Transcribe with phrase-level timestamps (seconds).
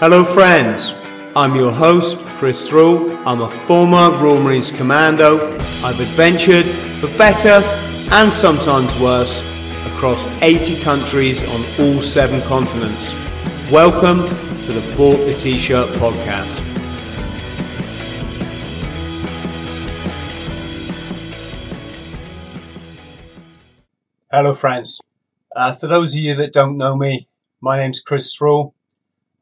[0.00, 0.92] Hello, friends.
[1.34, 3.10] I'm your host, Chris Thrall.
[3.26, 5.58] I'm a former Royal Marines Commando.
[5.82, 6.66] I've adventured
[7.00, 7.66] for better
[8.12, 9.40] and sometimes worse
[9.92, 13.12] across 80 countries on all seven continents.
[13.72, 16.64] Welcome to the Bought the T-Shirt podcast.
[24.30, 25.00] Hello, friends.
[25.56, 27.26] Uh, for those of you that don't know me,
[27.60, 28.76] my name's Chris Thrall.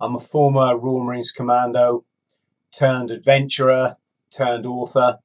[0.01, 2.05] I'm a former Royal Marines Commando
[2.71, 3.97] turned adventurer
[4.31, 5.19] turned author.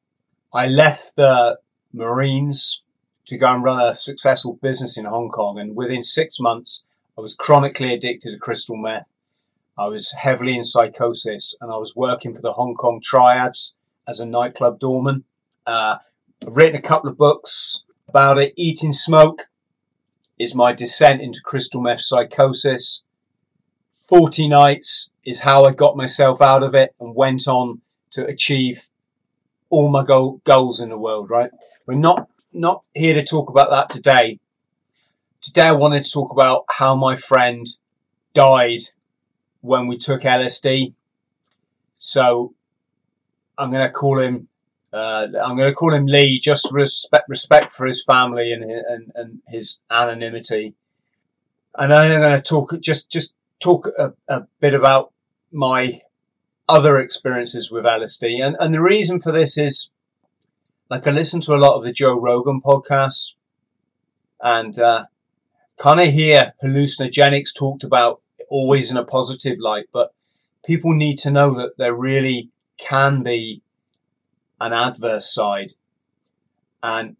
[0.54, 1.60] I left the
[1.92, 2.82] Marines
[3.26, 6.84] to go and run a successful business in Hong Kong, and within six months,
[7.18, 9.08] I was chronically addicted to crystal meth.
[9.78, 13.76] I was heavily in psychosis, and I was working for the Hong Kong Triads
[14.08, 15.26] as a nightclub doorman.
[15.68, 15.98] Uh,
[16.46, 18.54] I've written a couple of books about it.
[18.56, 19.48] Eating Smoke
[20.40, 23.04] is my descent into crystal meth psychosis.
[24.12, 28.90] 40 nights is how I got myself out of it and went on to achieve
[29.70, 31.50] all my goal, goals in the world, right?
[31.86, 34.42] We're not, not here to talk about that today.
[35.40, 37.66] Today I wanted to talk about how my friend
[38.34, 38.82] died
[39.62, 40.94] when we took LSD.
[41.98, 42.54] So
[43.58, 44.50] I'm going to call him,
[44.92, 49.12] uh, I'm going to call him Lee, just respect, respect for his family and, and,
[49.16, 50.74] and his anonymity.
[51.76, 55.14] And I'm going to talk, just, just talk a, a bit about
[55.52, 56.02] my
[56.68, 58.46] other experiences with LSD.
[58.46, 59.90] And, and the reason for this is
[60.90, 63.36] like I listen to a lot of the Joe Rogan podcasts
[64.42, 65.06] and uh,
[65.78, 70.14] kind of hear hallucinogenics talked about always in a positive light, but
[70.66, 73.62] people need to know that there really can be
[74.60, 75.74] an adverse side.
[76.84, 77.16] And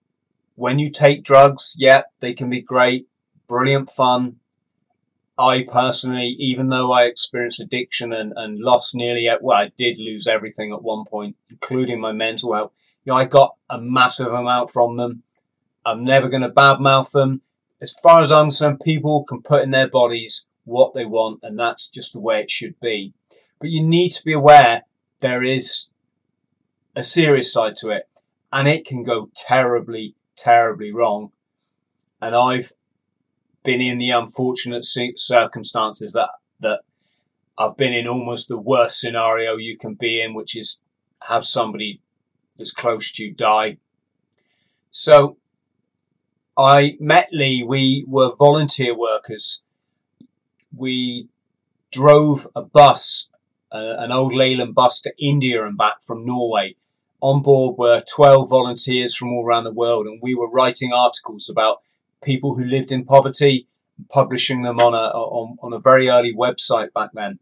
[0.56, 3.08] when you take drugs, yeah, they can be great,
[3.48, 4.41] brilliant fun,
[5.38, 10.28] I personally, even though I experienced addiction and, and lost nearly, well, I did lose
[10.28, 12.74] everything at one point, including my mental health.
[13.04, 15.24] You know, I got a massive amount from them.
[15.86, 17.42] I'm never going to badmouth them.
[17.82, 21.58] As far as I'm concerned, people can put in their bodies what they want, and
[21.58, 23.14] that's just the way it should be.
[23.60, 24.84] But you need to be aware
[25.22, 25.88] there is
[26.96, 28.08] a serious side to it,
[28.52, 31.32] and it can go terribly, terribly wrong.
[32.22, 32.72] And I've
[33.64, 36.30] been in the unfortunate circumstances that
[36.60, 36.82] that
[37.58, 40.80] I've been in almost the worst scenario you can be in, which is
[41.22, 42.02] have somebody
[42.58, 43.78] that's close to you die.
[44.90, 45.38] So
[46.58, 47.64] I met Lee.
[47.64, 49.64] We were volunteer workers.
[50.76, 51.30] We
[51.92, 53.30] drove a bus,
[53.72, 56.76] uh, an old Leyland bus to India and back from Norway.
[57.22, 61.50] On board were 12 volunteers from all around the world, and we were writing articles
[61.50, 61.80] about
[62.24, 63.68] people who lived in poverty,
[64.10, 67.40] publishing them on a on, on a very early website back then.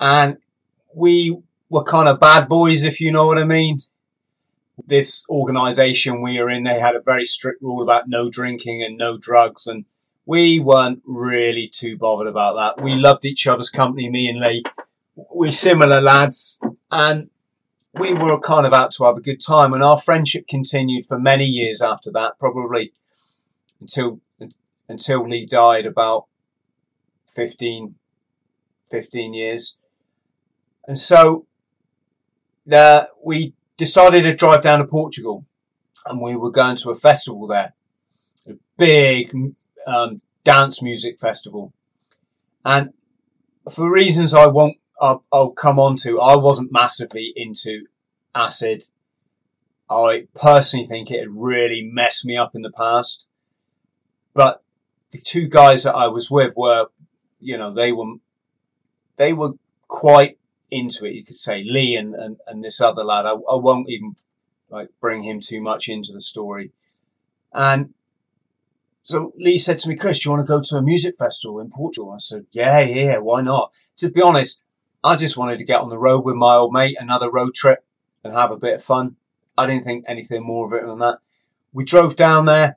[0.00, 0.38] And
[0.94, 1.38] we
[1.70, 3.82] were kind of bad boys, if you know what I mean.
[4.86, 8.96] This organization we were in, they had a very strict rule about no drinking and
[8.96, 9.84] no drugs, and
[10.24, 12.82] we weren't really too bothered about that.
[12.82, 14.62] We loved each other's company, me and Lee.
[15.16, 16.60] We're similar lads,
[16.92, 17.28] and
[17.94, 21.18] we were kind of out to have a good time, and our friendship continued for
[21.18, 22.92] many years after that, probably
[23.80, 24.20] until
[24.88, 26.26] until Lee died about
[27.34, 27.94] 15,
[28.90, 29.76] 15 years.
[30.86, 31.46] And so
[32.72, 35.44] uh, we decided to drive down to Portugal
[36.06, 37.74] and we were going to a festival there,
[38.48, 39.30] a big
[39.86, 41.72] um, dance music festival.
[42.64, 42.92] And
[43.70, 47.86] for reasons I won't, I'll, I'll come on to, I wasn't massively into
[48.34, 48.84] acid.
[49.90, 53.26] I personally think it had really messed me up in the past.
[54.38, 54.62] But
[55.10, 56.86] the two guys that I was with were,
[57.40, 58.14] you know, they were,
[59.16, 59.54] they were
[59.88, 60.38] quite
[60.70, 61.14] into it.
[61.14, 63.26] You could say Lee and, and, and this other lad.
[63.26, 64.14] I, I won't even
[64.70, 66.70] like bring him too much into the story.
[67.52, 67.94] And
[69.02, 71.58] so Lee said to me, Chris, do you want to go to a music festival
[71.58, 72.12] in Portugal?
[72.12, 73.72] I said, yeah, yeah, why not?
[73.96, 74.60] To be honest,
[75.02, 77.84] I just wanted to get on the road with my old mate, another road trip
[78.22, 79.16] and have a bit of fun.
[79.56, 81.18] I didn't think anything more of it than that.
[81.72, 82.76] We drove down there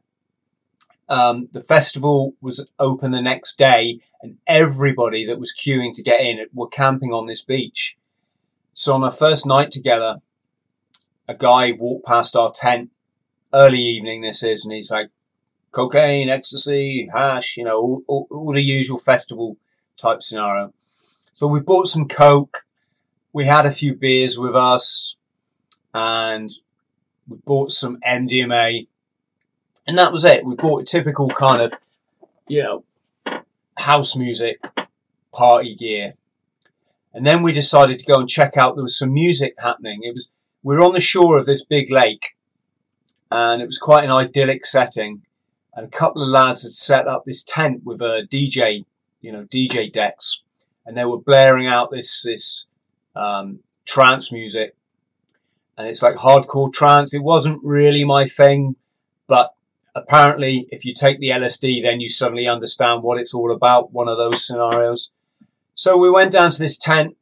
[1.11, 6.21] um, the festival was open the next day, and everybody that was queuing to get
[6.21, 7.97] in were camping on this beach.
[8.71, 10.21] So on our first night together,
[11.27, 12.91] a guy walked past our tent
[13.53, 14.21] early evening.
[14.21, 15.09] This is, and he's like,
[15.71, 19.57] cocaine, ecstasy, hash, you know, all, all, all the usual festival
[19.97, 20.73] type scenario.
[21.33, 22.65] So we bought some coke.
[23.33, 25.17] We had a few beers with us,
[25.93, 26.49] and
[27.27, 28.87] we bought some MDMA
[29.91, 30.45] and that was it.
[30.45, 31.73] We bought a typical kind of,
[32.47, 32.85] you know,
[33.77, 34.65] house music
[35.33, 36.13] party gear.
[37.13, 38.75] And then we decided to go and check out.
[38.75, 39.99] There was some music happening.
[40.03, 40.31] It was
[40.63, 42.37] we were on the shore of this big lake,
[43.29, 45.23] and it was quite an idyllic setting.
[45.73, 48.85] And a couple of lads had set up this tent with a DJ,
[49.19, 50.39] you know, DJ decks,
[50.85, 52.67] and they were blaring out this this
[53.13, 54.73] um, trance music.
[55.77, 57.13] And it's like hardcore trance.
[57.13, 58.77] It wasn't really my thing,
[59.27, 59.53] but
[59.95, 63.91] apparently, if you take the LSD, then you suddenly understand what it's all about.
[63.91, 65.09] One of those scenarios.
[65.75, 67.15] So we went down to this tent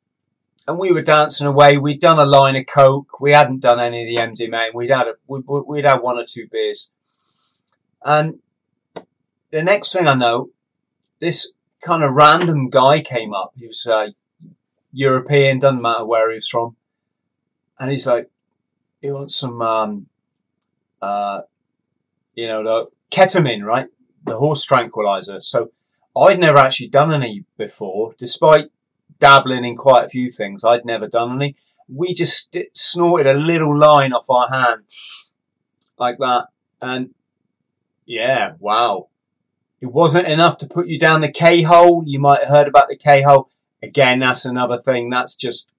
[0.67, 1.77] and we were dancing away.
[1.77, 3.19] We'd done a line of coke.
[3.19, 4.73] We hadn't done any of the MDMA.
[4.73, 6.91] We'd had a, we'd had one or two beers.
[8.03, 8.39] And
[9.51, 10.49] the next thing I know,
[11.19, 13.53] this kind of random guy came up.
[13.55, 14.09] He was uh,
[14.91, 16.75] European, doesn't matter where he was from,
[17.79, 18.29] and he's like,
[19.01, 20.07] "He wants some um,
[21.01, 21.41] uh,
[22.39, 23.87] you know, the ketamine, right?
[24.25, 25.41] The horse tranquilizer.
[25.41, 25.71] So
[26.15, 28.69] I'd never actually done any before, despite
[29.19, 30.63] dabbling in quite a few things.
[30.63, 31.55] I'd never done any.
[31.89, 34.83] We just snorted a little line off our hand
[35.97, 36.45] like that.
[36.81, 37.09] And
[38.05, 39.09] yeah, wow.
[39.81, 42.03] It wasn't enough to put you down the K hole.
[42.05, 43.49] You might have heard about the K hole.
[43.83, 45.09] Again, that's another thing.
[45.09, 45.69] That's just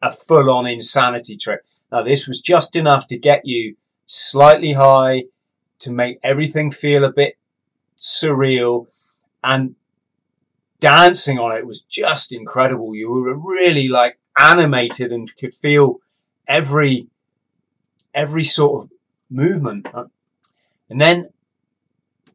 [0.00, 1.60] a full on insanity trip.
[1.92, 3.76] Now, this was just enough to get you
[4.06, 5.24] slightly high,
[5.80, 7.36] to make everything feel a bit
[7.98, 8.86] surreal
[9.42, 9.74] and
[10.80, 12.94] dancing on it was just incredible.
[12.94, 16.00] You were really like animated and could feel
[16.46, 17.08] every
[18.14, 18.90] every sort of
[19.30, 19.88] movement.
[20.88, 21.30] And then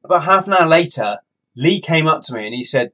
[0.03, 1.19] about half an hour later,
[1.55, 2.91] Lee came up to me and he said,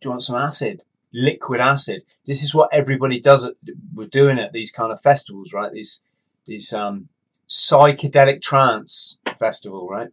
[0.00, 0.82] "Do you want some acid?
[1.12, 2.02] Liquid acid.
[2.26, 3.44] This is what everybody does.
[3.44, 3.54] At,
[3.94, 5.72] we're doing at these kind of festivals, right?
[5.72, 6.02] These
[6.46, 7.08] these um,
[7.48, 10.08] psychedelic trance festival, right?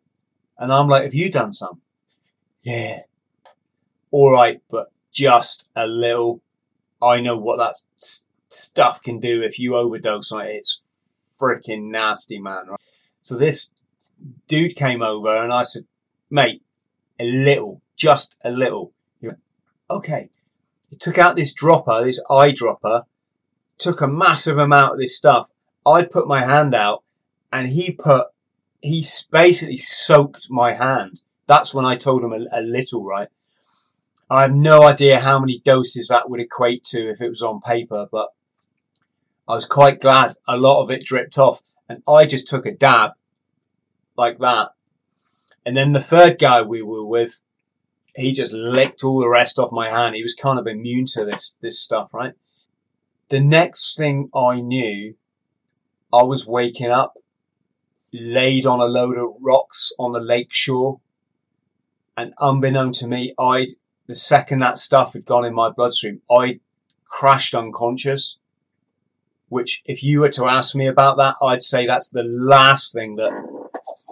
[0.58, 1.82] And I'm like, have you done some?
[2.64, 3.02] Yeah.
[4.12, 6.42] All right, but just a little.
[7.02, 7.76] I know what that
[8.48, 10.56] stuff can do if you overdose on it.
[10.56, 10.82] It's
[11.40, 12.68] freaking nasty, man.
[12.70, 12.80] Right?
[13.22, 13.72] So this
[14.48, 15.86] dude came over and I said,
[16.30, 16.62] mate,
[17.20, 18.94] a little, just a little.
[19.20, 19.40] He went,
[19.90, 20.30] okay.
[20.90, 23.04] He took out this dropper, this eyedropper,
[23.78, 25.50] took a massive amount of this stuff.
[25.86, 27.04] I put my hand out
[27.56, 28.28] and he put
[28.82, 31.22] he basically soaked my hand.
[31.48, 33.30] That's when I told him a, a little, right?
[34.30, 37.62] I have no idea how many doses that would equate to if it was on
[37.62, 38.30] paper, but
[39.48, 41.62] I was quite glad a lot of it dripped off.
[41.88, 43.12] And I just took a dab
[44.18, 44.70] like that.
[45.66, 47.40] And then the third guy we were with,
[48.16, 50.16] he just licked all the rest off my hand.
[50.16, 52.34] He was kind of immune to this this stuff, right?
[53.30, 55.16] The next thing I knew,
[56.14, 57.16] I was waking up
[58.20, 61.00] laid on a load of rocks on the lake shore.
[62.18, 63.76] And unbeknown to me, I'd,
[64.08, 66.60] the second that stuff had gone in my bloodstream, I
[67.06, 68.40] crashed unconscious.
[69.50, 73.16] Which, if you were to ask me about that, I'd say that's the last thing
[73.18, 73.32] that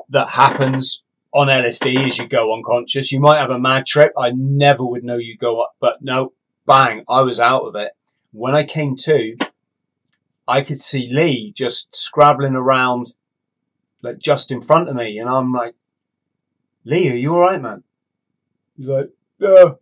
[0.09, 3.11] that happens on LSD is you go unconscious.
[3.11, 4.13] You might have a mad trip.
[4.17, 6.33] I never would know you go up, but no,
[6.67, 7.93] bang, I was out of it.
[8.31, 9.35] When I came to,
[10.47, 13.13] I could see Lee just scrabbling around
[14.03, 15.75] like just in front of me, and I'm like,
[16.83, 17.83] Lee, are you all right, man?
[18.77, 19.79] He's like, no,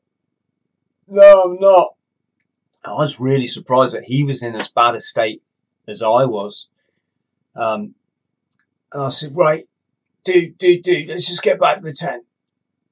[1.08, 1.96] no, I'm not.
[2.84, 5.42] I was really surprised that he was in as bad a state
[5.88, 6.70] as I was.
[7.56, 7.96] Um,
[8.94, 9.68] and I said, right,
[10.24, 12.25] dude, dude, dude, let's just get back to the tent.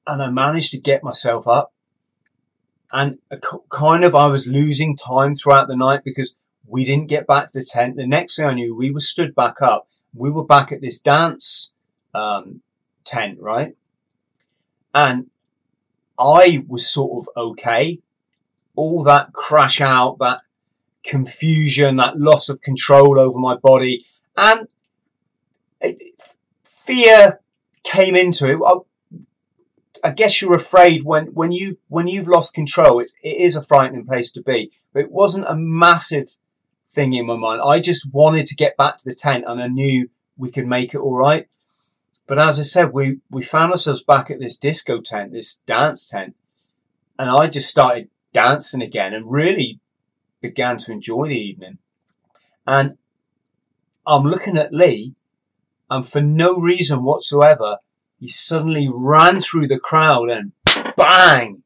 [0.06, 1.72] And I managed to get myself up.
[2.92, 3.18] And
[3.70, 6.34] kind of, I was losing time throughout the night because
[6.66, 7.96] we didn't get back to the tent.
[7.96, 10.98] The next thing I knew, we were stood back up we were back at this
[10.98, 11.72] dance
[12.14, 12.62] um,
[13.04, 13.76] tent, right?
[14.94, 15.30] And
[16.18, 18.00] I was sort of okay.
[18.76, 20.40] All that crash out, that
[21.04, 24.04] confusion, that loss of control over my body,
[24.36, 24.68] and
[26.62, 27.40] fear
[27.82, 28.58] came into it.
[28.64, 28.74] I,
[30.02, 33.00] I guess you're afraid when, when you when you've lost control.
[33.00, 36.36] It, it is a frightening place to be, but it wasn't a massive
[36.92, 37.60] thing in my mind.
[37.64, 40.94] I just wanted to get back to the tent and I knew we could make
[40.94, 41.46] it all right.
[42.26, 46.08] But as I said, we, we found ourselves back at this disco tent, this dance
[46.08, 46.36] tent,
[47.18, 49.80] and I just started dancing again and really
[50.40, 51.78] began to enjoy the evening.
[52.66, 52.98] And
[54.06, 55.14] I'm looking at Lee,
[55.90, 57.78] and for no reason whatsoever,
[58.18, 60.52] he suddenly ran through the crowd and
[60.96, 61.62] bang,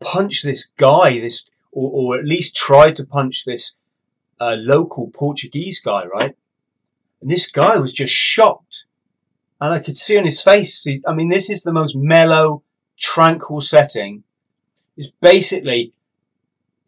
[0.00, 3.76] punched this guy, this, or, or at least tried to punch this
[4.40, 6.36] uh, local Portuguese guy, right?
[7.20, 8.84] And this guy was just shocked.
[9.60, 12.62] And I could see on his face, he, I mean, this is the most mellow,
[12.98, 14.24] tranquil setting.
[14.96, 15.92] It's basically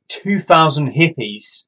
[0.08, 1.64] 2,000 hippies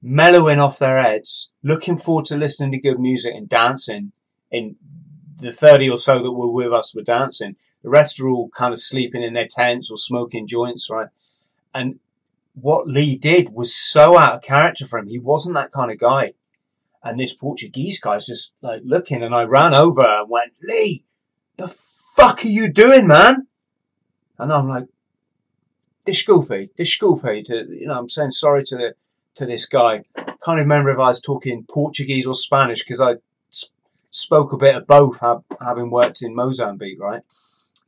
[0.00, 4.12] mellowing off their heads, looking forward to listening to good music and dancing.
[4.52, 4.76] In
[5.38, 7.56] the 30 or so that were with us were dancing.
[7.82, 11.08] The rest are all kind of sleeping in their tents or smoking joints, right?
[11.74, 12.00] And
[12.60, 15.08] what Lee did was so out of character for him.
[15.08, 16.32] He wasn't that kind of guy.
[17.04, 21.04] And this Portuguese guy's just like looking, and I ran over and went, Lee,
[21.56, 23.46] the fuck are you doing, man?
[24.38, 24.86] And I'm like,
[26.06, 28.94] disculpe, disculpe, to, you know, I'm saying sorry to the,
[29.36, 30.04] to this guy.
[30.16, 33.16] Can't remember if I was talking Portuguese or Spanish because I
[33.52, 33.76] sp-
[34.10, 37.22] spoke a bit of both, have, having worked in Mozambique, right?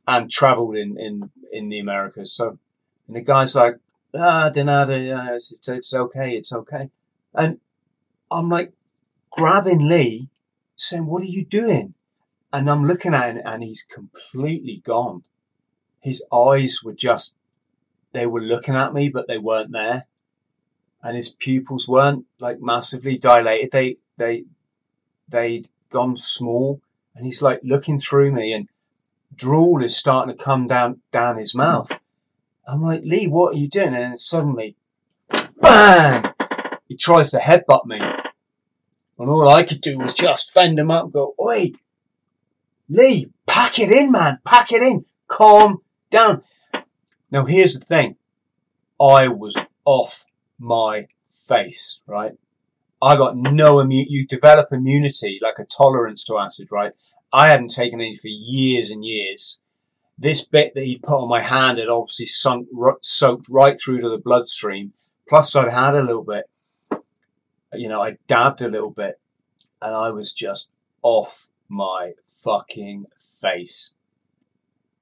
[0.07, 2.33] And travelled in, in, in the Americas.
[2.33, 2.59] So,
[3.07, 3.77] and the guy's like,
[4.15, 6.89] ah, de nada, yeah, it's, it's, it's okay, it's okay.
[7.33, 7.59] And
[8.31, 8.73] I'm like,
[9.31, 10.29] grabbing Lee,
[10.75, 11.93] saying, What are you doing?
[12.51, 15.23] And I'm looking at him and he's completely gone.
[15.99, 17.35] His eyes were just,
[18.11, 20.07] they were looking at me, but they weren't there.
[21.03, 23.71] And his pupils weren't like massively dilated.
[23.71, 24.45] They, they,
[25.27, 26.81] they'd gone small.
[27.15, 28.67] And he's like looking through me and
[29.35, 31.91] drool is starting to come down, down his mouth.
[32.69, 33.95] I'm like, Lee, what are you doing?
[33.95, 34.75] And suddenly,
[35.59, 36.31] bang!
[36.87, 37.99] He tries to headbutt me.
[37.99, 41.71] And all I could do was just fend him up and go, Oi,
[42.87, 46.43] Lee, pack it in, man, pack it in, calm down.
[47.31, 48.17] Now, here's the thing
[48.99, 50.25] I was off
[50.59, 51.07] my
[51.47, 52.33] face, right?
[53.01, 54.07] I got no immune.
[54.09, 56.91] You develop immunity, like a tolerance to acid, right?
[57.33, 59.59] I hadn't taken any for years and years.
[60.21, 62.67] This bit that he put on my hand had obviously sunk,
[63.01, 64.93] soaked right through to the bloodstream.
[65.27, 66.45] Plus, I'd had a little bit
[67.73, 69.19] you know, I dabbed a little bit
[69.81, 70.69] and I was just
[71.01, 73.05] off my fucking
[73.41, 73.91] face.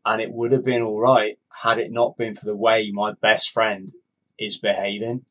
[0.05, 3.13] And it would have been all right had it not been for the way my
[3.13, 3.93] best friend
[4.37, 5.25] is behaving.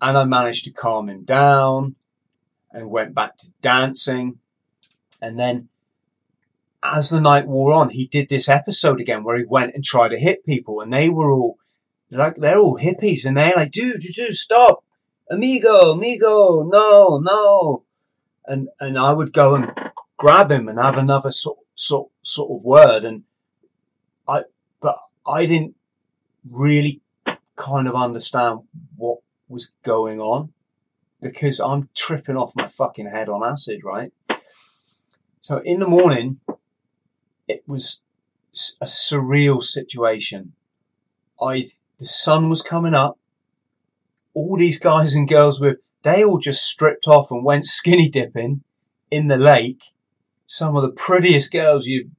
[0.00, 1.96] And I managed to calm him down
[2.70, 4.38] and went back to dancing.
[5.20, 5.68] And then
[6.82, 10.08] as the night wore on, he did this episode again where he went and tried
[10.08, 11.56] to hit people and they were all
[12.10, 14.84] like, they're all hippies and they're like, dude, dude, dude, stop
[15.32, 17.84] amigo, amigo, no, no.
[18.44, 19.72] And and I would go and
[20.16, 23.22] grab him and have another sort sort sort of word and
[24.28, 24.42] I
[24.80, 25.74] but I didn't
[26.50, 27.00] really
[27.56, 28.60] kind of understand
[28.96, 30.52] what was going on
[31.20, 34.12] because I'm tripping off my fucking head on acid, right?
[35.40, 36.40] So in the morning,
[37.48, 38.00] it was
[38.80, 40.52] a surreal situation.
[41.40, 43.18] I the sun was coming up
[44.34, 48.62] all these guys and girls with, they all just stripped off and went skinny dipping
[49.10, 49.82] in the lake.
[50.46, 52.10] Some of the prettiest girls you've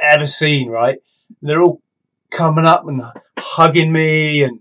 [0.00, 0.98] ever seen, right?
[1.42, 1.82] They're all
[2.30, 3.02] coming up and
[3.38, 4.60] hugging me and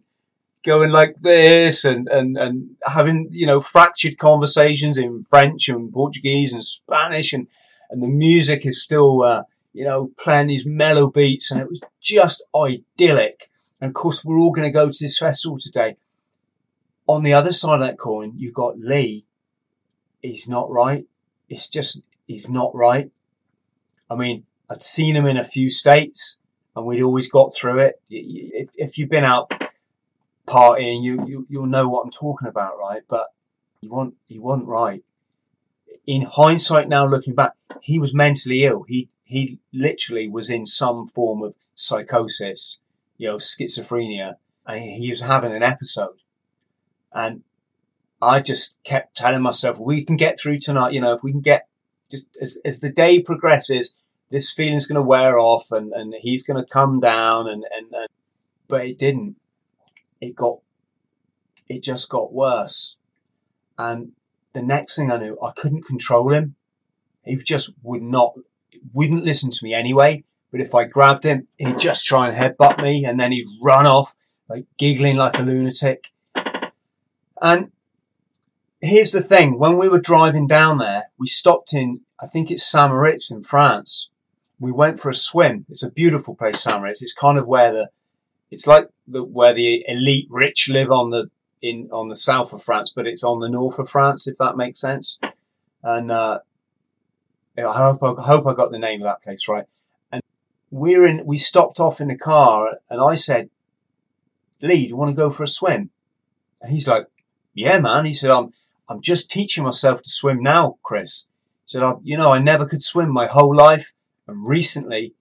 [0.64, 6.54] going like this and, and, and having, you know, fractured conversations in French and Portuguese
[6.54, 7.48] and Spanish and,
[7.90, 9.44] and the music is still, uh,
[9.74, 13.50] you know, playing these mellow beats and it was just idyllic.
[13.82, 15.98] And of course, we're all going to go to this festival today
[17.08, 19.26] on the other side of that coin, you've got Lee.
[20.22, 21.06] He's not right.
[21.50, 23.12] It's just, he's not right.
[24.10, 26.40] I mean, I'd seen him in a few states
[26.76, 28.02] and we'd always got through it.
[28.10, 29.54] If, you've been out
[30.48, 33.02] partying, you, you, you'll know what I'm talking about, right?
[33.08, 33.28] But
[33.82, 35.04] he wasn't, he wasn't right.
[36.06, 37.52] In hindsight now, looking back,
[37.82, 38.84] he was mentally ill.
[38.88, 42.80] He, he literally was in some form of psychosis,
[43.18, 46.18] you know, schizophrenia, and he was having an episode
[47.14, 47.44] and
[48.22, 50.94] I just kept telling myself, we can get through tonight.
[50.94, 51.68] You know, if we can get
[52.10, 53.94] just as, as the day progresses,
[54.30, 57.94] this feeling's going to wear off and, and he's going to come down and, and,
[57.94, 58.08] and,
[58.68, 59.36] but it didn't.
[60.20, 60.60] It got,
[61.68, 62.96] it just got worse.
[63.78, 64.14] And
[64.54, 66.56] the next thing I knew, I couldn't control him.
[67.24, 68.36] He just would not,
[68.92, 70.24] wouldn't listen to me anyway.
[70.52, 73.88] But if I grabbed him, he'd just try and headbutt me and then he'd run
[73.88, 74.16] off,
[74.50, 76.12] like giggling like a lunatic.
[77.42, 77.72] And
[78.82, 82.64] here's the thing when we were driving down there, we stopped in, I think it's
[82.64, 84.10] Saint Moritz in France.
[84.64, 85.66] we went for a swim.
[85.70, 87.02] It's a beautiful place, Saint-Moritz.
[87.02, 87.90] It's kind of where the,
[88.50, 91.30] it's like the where the elite rich live on the
[91.62, 94.56] in on the south of France, but it's on the north of France, if that
[94.56, 95.18] makes sense.
[95.82, 96.40] And uh,
[97.58, 99.66] I hope I hope I got the name of that place right.
[100.12, 100.24] And
[100.72, 101.26] we're in.
[101.26, 103.50] We stopped off in the car, and I said,
[104.62, 105.92] "Lee, do you want to go for a swim?"
[106.62, 107.08] And he's like,
[107.54, 108.54] "Yeah, man." He said, "I'm
[108.90, 111.28] I'm just teaching myself to swim now, Chris."
[111.66, 113.94] He said, I, "You know, I never could swim my whole life,
[114.28, 115.14] and recently,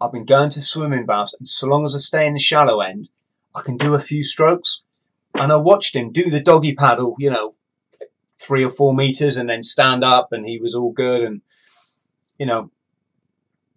[0.00, 2.80] I've been going to swimming baths, and so long as I stay in the shallow
[2.80, 3.08] end,
[3.54, 4.82] I can do a few strokes."
[5.34, 7.54] And I watched him do the doggy paddle, you know,
[8.38, 11.40] three or four meters, and then stand up, and he was all good, and
[12.42, 12.72] you know,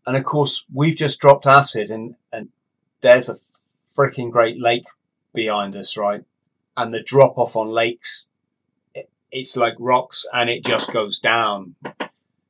[0.07, 2.49] and of course we've just dropped acid and, and
[3.01, 3.37] there's a
[3.95, 4.87] freaking great lake
[5.35, 6.23] behind us, right?
[6.75, 8.27] And the drop off on lakes,
[8.95, 11.75] it, it's like rocks and it just goes down.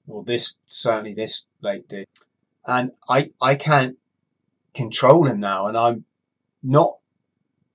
[0.08, 2.08] Well, this certainly this lake did.
[2.66, 3.98] And I, I can't
[4.74, 6.06] control him now and I'm
[6.64, 7.00] not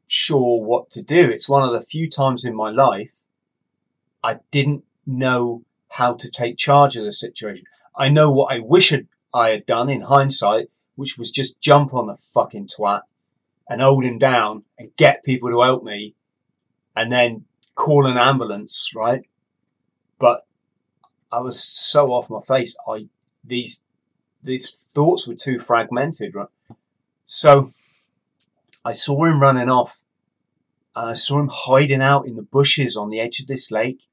[0.07, 1.29] sure what to do.
[1.29, 3.13] It's one of the few times in my life
[4.25, 7.67] I didn't know how to take charge of the situation.
[7.97, 8.93] I know what I wish
[9.33, 13.03] I had done in hindsight, which was just jump on the fucking twat
[13.69, 16.15] and hold him down and get people to help me
[16.97, 17.45] and then
[17.75, 19.23] call an ambulance, right?
[20.19, 20.47] But
[21.33, 22.77] I was so off my face.
[22.87, 23.09] I
[23.45, 23.83] these
[24.43, 26.49] these thoughts were too fragmented, right?
[27.27, 27.73] So
[28.85, 30.03] I saw him running off
[30.97, 34.07] and I saw him hiding out in the bushes on the edge of this lake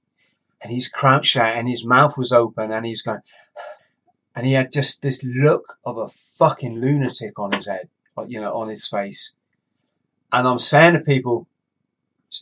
[0.62, 3.20] and he's crouched there and his mouth was open and he's going
[4.36, 7.90] and he had just this look of a fucking lunatic on his head,
[8.28, 9.34] you know, on his face.
[10.32, 11.48] And I'm saying to people,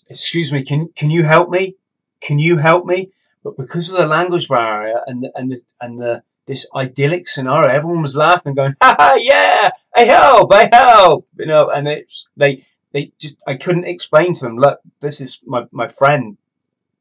[0.10, 1.76] excuse me, can, can you help me?
[2.20, 3.12] Can you help me?
[3.46, 8.02] But because of the language barrier and and the, and the, this idyllic scenario, everyone
[8.02, 11.70] was laughing, going, "Ha ha, yeah, I help, I help," you know.
[11.70, 15.88] And it's they, they just, I couldn't explain to them, look, this is my my
[15.88, 16.38] friend,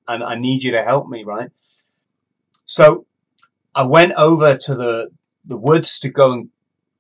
[0.06, 1.50] and I need you to help me, right?
[2.64, 3.07] So
[3.74, 5.11] I went over to the,
[5.44, 6.48] the woods to go and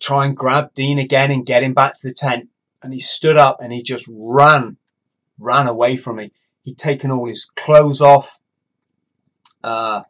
[0.00, 2.48] try and grab Dean again and get him back to the tent.
[2.82, 4.76] And he stood up and he just ran,
[5.38, 6.32] ran away from me.
[6.62, 8.38] He'd taken all his clothes off.
[9.62, 10.02] Uh,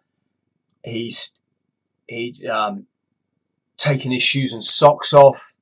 [0.83, 1.33] he's,
[2.09, 2.87] he'd, um,
[3.77, 5.55] taken his shoes and socks off.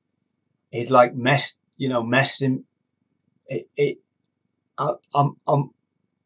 [0.70, 2.64] He'd like messed, you know, messed him.
[3.46, 3.98] It, it,
[4.78, 5.70] I, I'm, I'm,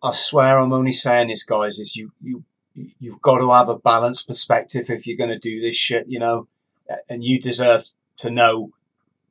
[0.03, 2.45] I swear I'm only saying this, guys, is you, you
[2.99, 6.19] you've got to have a balanced perspective if you're going to do this shit, you
[6.19, 6.49] know,
[7.09, 7.85] and you deserve
[8.19, 8.71] to know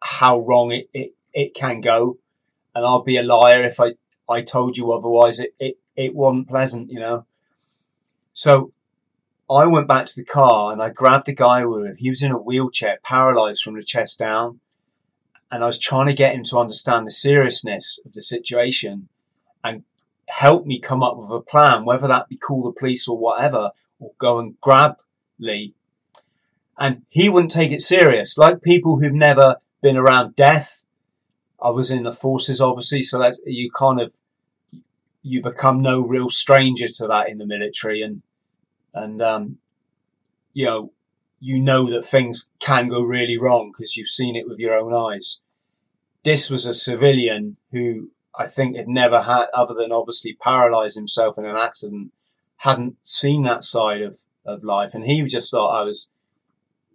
[0.02, 2.18] how wrong it, it, it can go.
[2.74, 3.94] And I'll be a liar if I,
[4.28, 5.40] I told you otherwise.
[5.40, 7.26] It, it, it wasn't pleasant, you know.
[8.34, 8.74] So
[9.50, 12.32] I went back to the car and I grabbed the guy with he was in
[12.32, 14.60] a wheelchair, paralyzed from the chest down.
[15.52, 19.08] And I was trying to get him to understand the seriousness of the situation
[19.64, 19.84] and
[20.28, 23.72] help me come up with a plan, whether that be call the police or whatever,
[24.00, 24.98] or go and grab
[25.40, 25.74] Lee.
[26.78, 28.38] And he wouldn't take it serious.
[28.38, 30.82] Like people who've never been around death.
[31.62, 34.12] I was in the forces, obviously, so that you kind of
[35.22, 38.22] you become no real stranger to that in the military, and
[38.94, 39.58] and um,
[40.54, 40.92] you know
[41.40, 44.94] you know that things can go really wrong because you've seen it with your own
[44.94, 45.40] eyes.
[46.24, 51.38] This was a civilian who I think had never had, other than obviously paralyzed himself
[51.38, 52.12] in an accident,
[52.58, 54.94] hadn't seen that side of, of life.
[54.94, 56.10] And he just thought I was,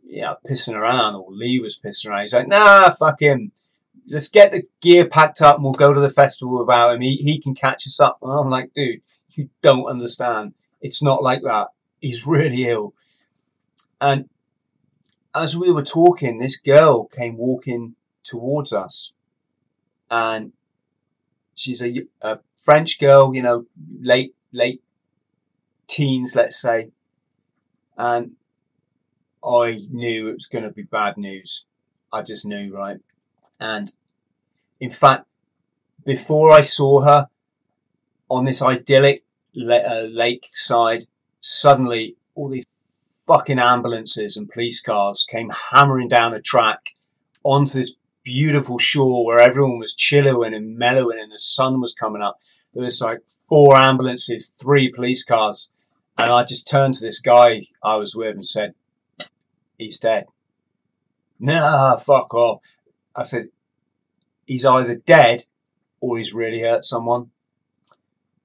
[0.05, 2.23] yeah, pissing around, or Lee was pissing around.
[2.23, 3.53] He's like, nah, fuck him.
[4.07, 7.01] Let's get the gear packed up and we'll go to the festival without him.
[7.01, 8.19] He, he can catch us up.
[8.23, 10.55] And I'm like, dude, you don't understand.
[10.81, 11.69] It's not like that.
[12.01, 12.95] He's really ill.
[14.01, 14.29] And
[15.35, 19.13] as we were talking, this girl came walking towards us.
[20.11, 20.53] And
[21.61, 23.67] she's a, a French girl, you know,
[24.01, 24.83] late late
[25.87, 26.91] teens, let's say,
[27.97, 28.33] and
[29.45, 31.65] I knew it was going to be bad news.
[32.13, 32.99] I just knew, right?
[33.59, 33.93] And
[34.81, 35.27] in fact,
[36.05, 37.29] before I saw her
[38.29, 39.23] on this idyllic
[39.57, 41.07] uh, lake side,
[41.41, 42.65] suddenly all these
[43.27, 46.95] fucking ambulances and police cars came hammering down a track
[47.45, 52.23] onto this beautiful shore where everyone was chilling and mellowing and the sun was coming
[52.23, 52.39] up.
[52.75, 55.71] There was like four ambulances, three police cars.
[56.17, 58.75] And I just turned to this guy I was with and said,
[59.79, 60.27] he's dead.
[61.39, 62.61] Nah, fuck off.
[63.17, 63.49] I said,
[64.47, 65.45] he's either dead
[66.01, 67.31] or he's really hurt someone.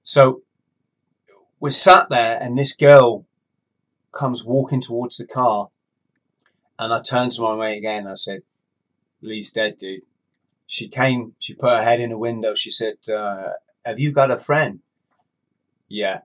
[0.04, 0.42] So
[1.60, 3.26] we're sat there and this girl
[4.12, 5.70] comes walking towards the car
[6.78, 8.08] And I turned to my mate again.
[8.08, 8.42] I said,
[9.22, 10.02] Lee's dead, dude.
[10.68, 12.56] She came, she put her head in the window.
[12.56, 13.54] She said, uh,
[13.86, 14.80] Have you got a friend?
[15.88, 16.22] Yeah.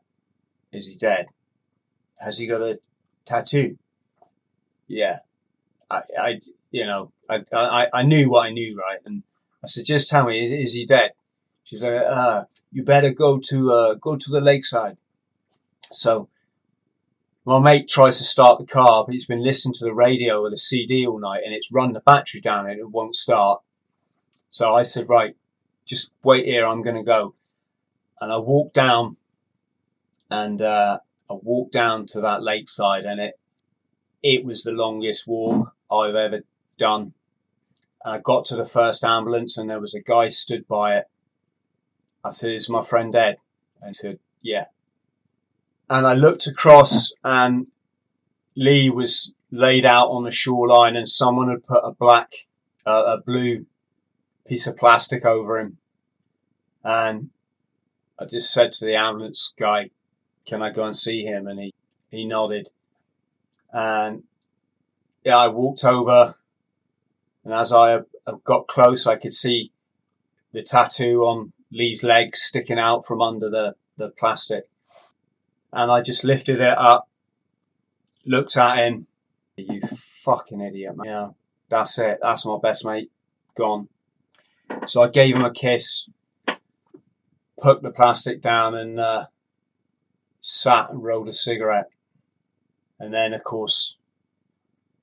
[0.73, 1.27] Is he dead?
[2.19, 2.81] Has he got a
[3.25, 3.79] tattoo?
[4.87, 5.19] Yeah.
[5.91, 9.01] I, I you know, I, I, I knew what I knew, right?
[9.05, 9.23] And
[9.63, 11.13] I said, Just tell me, is, is he dead?
[11.65, 14.97] She's like, uh, You better go to, uh, go to the lakeside.
[15.93, 16.29] So,
[17.51, 20.51] my mate tries to start the car, but he's been listening to the radio or
[20.51, 23.61] the CD all night and it's run the battery down and it won't start.
[24.51, 25.35] So I said, right,
[25.85, 27.35] just wait here, I'm going to go.
[28.21, 29.17] And I walked down
[30.31, 33.35] and uh, I walked down to that lakeside and it,
[34.23, 36.43] it was the longest walk I've ever
[36.79, 37.15] done.
[38.05, 41.07] And I got to the first ambulance and there was a guy stood by it.
[42.25, 43.39] I said, is my friend dead?
[43.83, 44.67] And he said, yeah
[45.91, 47.67] and I looked across and
[48.57, 52.47] Lee was laid out on the shoreline and someone had put a black,
[52.87, 53.67] uh, a blue
[54.47, 55.79] piece of plastic over him.
[56.85, 57.31] And
[58.21, 59.91] I just said to the ambulance guy,
[60.47, 61.49] can I go and see him?
[61.49, 61.75] And he,
[62.09, 62.69] he nodded.
[63.73, 64.23] And
[65.25, 66.37] yeah, I walked over
[67.45, 67.99] and as I
[68.45, 69.73] got close, I could see
[70.53, 74.70] the tattoo on Lee's leg sticking out from under the, the plastic
[75.73, 77.09] and I just lifted it up,
[78.25, 79.07] looked at him.
[79.57, 79.83] You
[80.23, 81.07] fucking idiot, man.
[81.07, 81.29] Yeah,
[81.69, 82.19] that's it.
[82.23, 83.11] That's my best mate.
[83.55, 83.89] Gone.
[84.87, 86.09] So I gave him a kiss,
[87.61, 89.27] put the plastic down, and uh,
[90.41, 91.91] sat and rolled a cigarette.
[92.99, 93.97] And then, of course,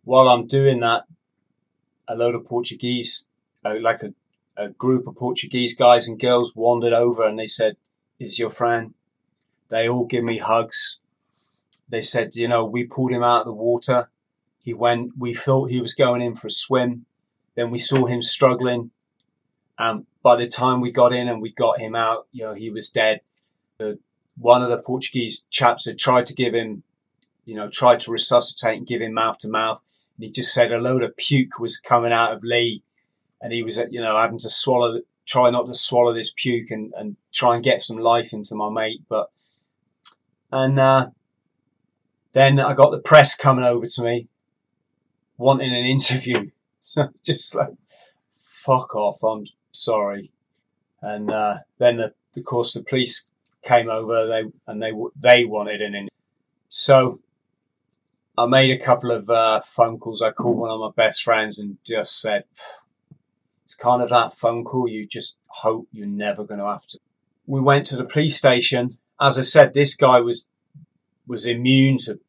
[0.04, 1.04] while I'm doing that,
[2.08, 3.26] a load of Portuguese,
[3.66, 4.14] uh, like a,
[4.56, 7.76] a group of Portuguese guys and girls, wandered over and they said,
[8.20, 8.94] Is your friend?
[9.70, 11.00] They all give me hugs.
[11.90, 14.10] They said, you know, we pulled him out of the water.
[14.62, 17.06] He went, we thought he was going in for a swim.
[17.56, 18.92] Then we saw him struggling.
[19.80, 22.70] And by the time we got in and we got him out, you know, he
[22.70, 23.22] was dead.
[23.78, 24.00] The,
[24.38, 26.84] one of the Portuguese chaps had tried to give him,
[27.46, 29.82] you know, tried to resuscitate and give him mouth to mouth.
[30.18, 32.84] And he just said a load of puke was coming out of Lee.
[33.42, 36.92] And he was, you know, having to swallow, try not to swallow this puke and,
[36.98, 39.02] and try and get some life into my mate.
[39.08, 39.30] But
[40.52, 41.10] and uh,
[42.34, 44.28] then I got the press coming over to me
[45.38, 46.52] wanting an interview.
[46.80, 47.74] So just like,
[48.34, 50.32] fuck off, I'm sorry.
[51.02, 53.26] And uh, then, the, of course, the police
[53.62, 56.10] came over they and they they wanted an interview.
[56.70, 57.20] So
[58.38, 60.22] I made a couple of uh, phone calls.
[60.22, 62.46] I called one of my best friends and just said,
[63.66, 67.00] it's kind of that phone call you just hope you're never going to have to.
[67.46, 70.46] We went to the police station as I said, this guy was
[71.28, 72.20] was immune to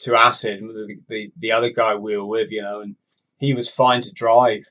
[0.00, 0.60] to acid.
[0.60, 2.96] The, the, the other guy we were with, you know, and
[3.38, 4.68] he was fine to drive.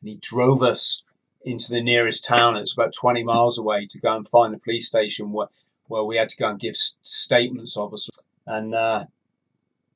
[0.00, 1.04] And he drove us
[1.44, 2.56] into the nearest town.
[2.56, 5.46] It's about 20 miles away to go and find the police station where,
[5.86, 8.12] where we had to go and give statements, obviously.
[8.44, 9.04] And uh,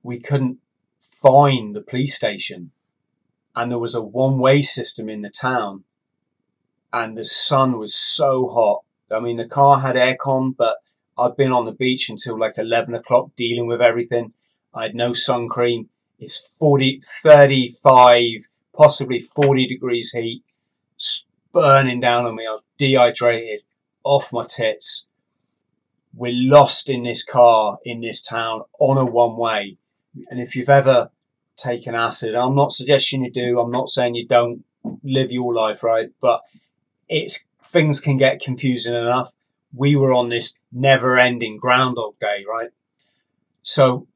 [0.04, 0.58] we couldn't
[1.20, 2.70] find the police station.
[3.56, 5.82] And there was a one way system in the town.
[6.92, 10.78] And the sun was so hot I mean, the car had aircon, but
[11.18, 14.32] I'd been on the beach until like 11 o'clock dealing with everything.
[14.74, 15.88] I had no sun cream.
[16.18, 18.22] It's 40, 35,
[18.74, 20.42] possibly 40 degrees heat,
[21.52, 22.46] burning down on me.
[22.46, 23.62] I was dehydrated,
[24.04, 25.06] off my tits.
[26.14, 29.78] We're lost in this car in this town on a one way.
[30.30, 31.10] And if you've ever
[31.56, 34.64] taken acid, I'm not suggesting you do, I'm not saying you don't
[35.02, 36.42] live your life right, but
[37.08, 37.44] it's
[37.76, 39.34] things can get confusing enough.
[39.74, 42.70] We were on this never ending Groundhog Day, right?
[43.60, 44.06] So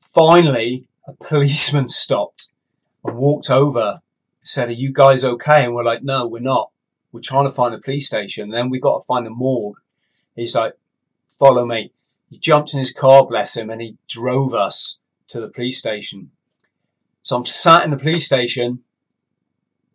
[0.00, 2.48] finally, a policeman stopped
[3.04, 4.00] and walked over,
[4.42, 5.64] said, Are you guys okay?
[5.64, 6.72] And we're like, No, we're not.
[7.12, 8.44] We're trying to find a police station.
[8.44, 9.78] And then we got to find the morgue.
[10.34, 10.72] He's like,
[11.38, 11.92] Follow me.
[12.28, 16.32] He jumped in his car, bless him, and he drove us to the police station.
[17.22, 18.82] So I'm sat in the police station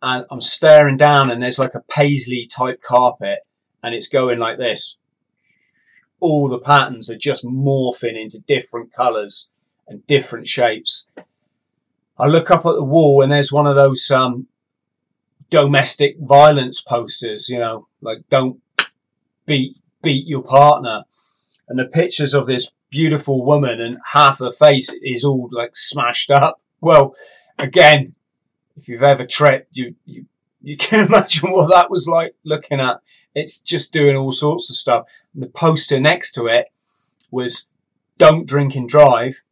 [0.02, 3.38] and I'm staring down and there's like a paisley type carpet
[3.82, 4.96] and it's going like this.
[6.20, 9.48] All the patterns are just morphing into different colours
[9.86, 11.04] and different shapes.
[12.18, 14.48] I look up at the wall and there's one of those um,
[15.50, 18.60] domestic violence posters, you know, like don't
[19.46, 21.04] beat beat your partner.
[21.68, 26.30] And the pictures of this beautiful woman and half her face is all like smashed
[26.30, 26.60] up.
[26.80, 27.14] Well,
[27.58, 28.14] again,
[28.76, 30.26] if you've ever tripped, you, you,
[30.60, 33.00] you can imagine what that was like looking at.
[33.34, 35.06] It's just doing all sorts of stuff.
[35.34, 36.66] And the poster next to it
[37.30, 37.68] was
[38.18, 39.42] don't drink and drive.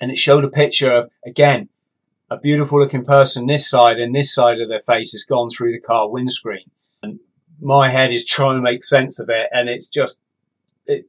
[0.00, 1.68] and it showed a picture of again
[2.30, 5.72] a beautiful looking person this side and this side of their face has gone through
[5.72, 6.70] the car windscreen
[7.02, 7.20] and
[7.60, 10.18] my head is trying to make sense of it and it's just
[10.86, 11.06] it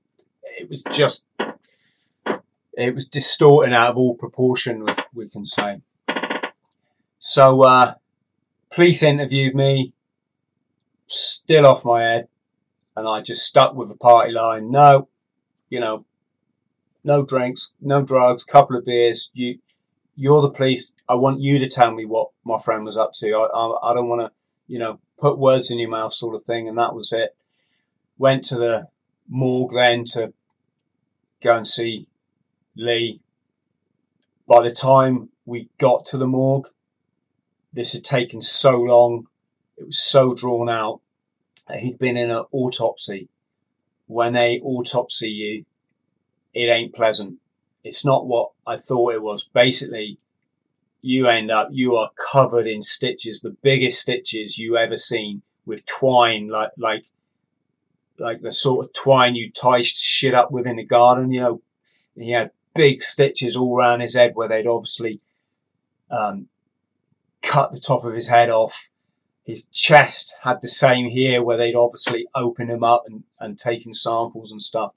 [0.58, 1.24] it was just
[2.74, 5.82] it was distorting out of all proportion we, can say
[7.20, 7.94] so uh
[8.72, 9.94] police interviewed me
[11.06, 12.28] still off my head
[12.96, 15.08] and i just stuck with the party line no
[15.70, 16.06] you know
[17.04, 19.60] no drinks no drugs couple of beers you
[20.20, 20.92] you're the police.
[21.08, 23.32] I want you to tell me what my friend was up to.
[23.32, 24.32] I, I, I don't want to,
[24.68, 26.68] you know, put words in your mouth, sort of thing.
[26.68, 27.38] And that was it.
[28.18, 28.90] Went to the
[29.30, 30.34] morgue then to
[31.42, 32.10] go and see
[32.76, 33.22] Lee.
[34.46, 36.68] By the time we got to the morgue,
[37.74, 39.28] this had taken so long.
[39.78, 41.02] It was so drawn out.
[41.74, 43.30] He'd been in an autopsy.
[44.08, 45.66] When they autopsy you,
[46.54, 47.40] it ain't pleasant
[47.84, 49.44] it's not what I thought it was.
[49.54, 50.18] Basically,
[51.02, 55.86] you end up you are covered in stitches, the biggest stitches you ever seen with
[55.86, 57.06] twine, like like
[58.18, 61.32] like the sort of twine you tie shit up with in the garden.
[61.32, 61.62] You know,
[62.16, 65.22] he had big stitches all around his head where they'd obviously
[66.12, 66.48] um,
[67.42, 68.90] cut the top of his head off.
[69.44, 73.94] His chest had the same here where they'd obviously opened him up and, and taken
[73.94, 74.94] samples and stuff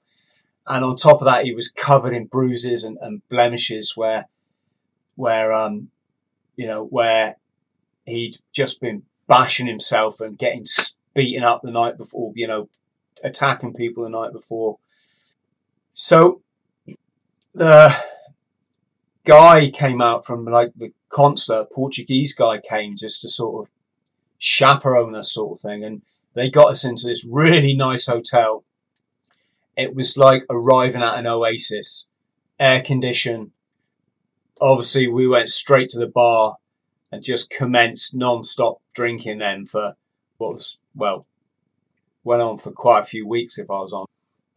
[0.67, 4.27] and on top of that, he was covered in bruises and, and blemishes where,
[5.15, 5.89] where um,
[6.55, 7.37] you know, where
[8.05, 10.65] he'd just been bashing himself and getting
[11.13, 12.69] beaten up the night before, you know,
[13.23, 14.77] attacking people the night before.
[15.93, 16.41] So
[17.53, 17.95] the
[19.25, 23.71] guy came out from like the concert, Portuguese guy came just to sort of
[24.37, 26.01] chaperone us, sort of thing, and
[26.33, 28.63] they got us into this really nice hotel
[29.75, 32.05] it was like arriving at an oasis,
[32.59, 33.51] air conditioned.
[34.61, 36.57] Obviously, we went straight to the bar
[37.11, 39.95] and just commenced non-stop drinking then for
[40.37, 41.25] what was well
[42.23, 44.05] went on for quite a few weeks if I was on.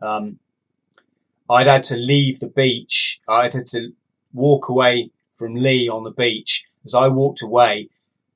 [0.01, 0.39] Um,
[1.49, 3.21] I'd had to leave the beach.
[3.27, 3.93] I'd had to
[4.37, 6.65] walk away from Lee on the beach.
[6.85, 7.89] As I walked away,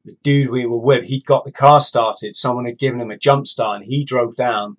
[0.04, 2.34] the dude we were with, he'd got the car started.
[2.34, 4.76] Someone had given him a jump start and he drove down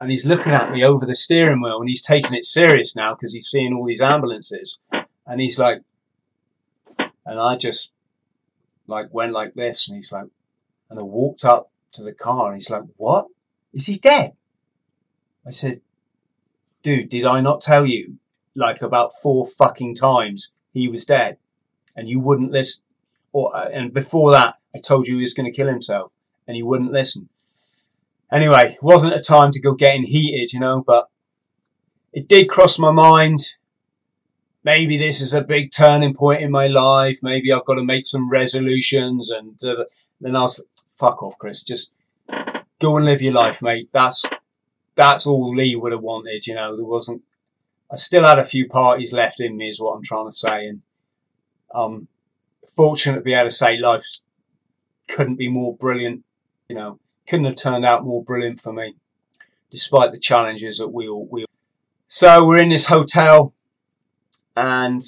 [0.00, 3.14] and he's looking at me over the steering wheel and he's taking it serious now
[3.14, 4.80] because he's seeing all these ambulances
[5.26, 5.82] and he's like
[6.98, 7.92] and i just
[8.86, 10.26] like went like this and he's like
[10.90, 13.26] and i walked up to the car and he's like what
[13.72, 14.32] is he dead
[15.46, 15.80] i said
[16.82, 18.07] dude did i not tell you
[18.58, 21.38] like about four fucking times he was dead
[21.96, 22.82] and you wouldn't listen
[23.32, 26.12] or and before that i told you he was going to kill himself
[26.46, 27.28] and you wouldn't listen
[28.30, 31.08] Anyway, wasn't a time to go getting heated, you know, but
[32.12, 33.38] it did cross my mind.
[34.62, 37.18] Maybe this is a big turning point in my life.
[37.22, 39.30] Maybe I've got to make some resolutions.
[39.30, 39.84] And uh,
[40.20, 40.60] then I was,
[40.96, 41.62] fuck off, Chris.
[41.62, 41.92] Just
[42.78, 43.88] go and live your life, mate.
[43.92, 44.24] That's
[44.94, 46.46] that's all Lee would have wanted.
[46.46, 47.22] You know, there wasn't.
[47.90, 50.66] I still had a few parties left in me, is what I'm trying to say,
[50.66, 50.82] and
[51.74, 52.08] I'm
[52.76, 54.06] fortunate to be able to say life
[55.06, 56.24] couldn't be more brilliant.
[56.68, 58.96] You know, couldn't have turned out more brilliant for me,
[59.70, 61.42] despite the challenges that we all we.
[61.42, 61.50] All.
[62.06, 63.54] So we're in this hotel,
[64.54, 65.02] and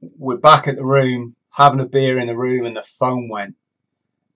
[0.00, 3.54] we're back at the room having a beer in the room, and the phone went,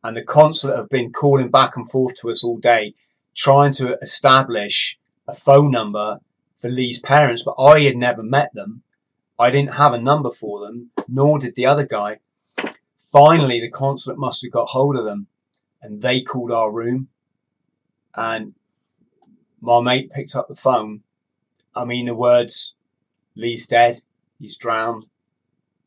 [0.04, 2.94] and the consulate have been calling back and forth to us all day,
[3.34, 6.20] trying to establish a phone number
[6.60, 8.82] for Lee's parents, but I had never met them.
[9.38, 12.18] I didn't have a number for them, nor did the other guy.
[13.12, 15.28] Finally, the consulate must have got hold of them
[15.80, 17.08] and they called our room
[18.14, 18.54] and
[19.60, 21.02] my mate picked up the phone.
[21.74, 22.74] I mean, the words,
[23.34, 24.02] Lee's dead,
[24.38, 25.06] he's drowned.